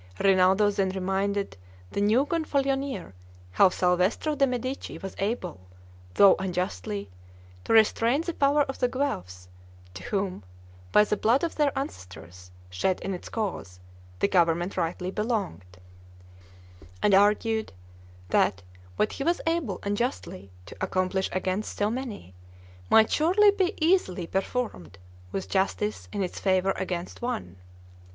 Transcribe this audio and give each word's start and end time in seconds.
Rinaldo 0.19 0.71
then 0.71 0.89
reminded 0.89 1.57
the 1.91 2.01
new 2.01 2.25
Gonfalonier 2.25 3.13
how 3.51 3.69
Salvestro 3.69 4.35
de' 4.35 4.47
Medici 4.47 4.97
was 4.97 5.13
able, 5.19 5.59
though 6.15 6.33
unjustly, 6.39 7.07
to 7.65 7.73
restrain 7.73 8.21
the 8.21 8.33
power 8.33 8.63
of 8.63 8.79
the 8.79 8.87
Guelphs, 8.89 9.47
to 9.93 10.01
whom, 10.05 10.43
by 10.91 11.03
the 11.03 11.15
blood 11.17 11.43
of 11.43 11.53
their 11.53 11.71
ancestors, 11.77 12.49
shed 12.71 12.99
in 13.01 13.13
its 13.13 13.29
cause, 13.29 13.79
the 14.17 14.27
government 14.27 14.75
rightly 14.75 15.11
belonged; 15.11 15.77
and 17.03 17.13
argued 17.13 17.71
that 18.29 18.63
what 18.95 19.11
he 19.13 19.23
was 19.23 19.39
able 19.45 19.77
unjustly 19.83 20.49
to 20.65 20.75
accomplish 20.81 21.29
against 21.31 21.77
so 21.77 21.91
many, 21.91 22.33
might 22.89 23.11
surely 23.11 23.51
be 23.51 23.75
easily 23.79 24.25
performed 24.25 24.97
with 25.31 25.47
justice 25.47 26.09
in 26.11 26.23
its 26.23 26.39
favor 26.39 26.71
against 26.77 27.21
one! 27.21 27.57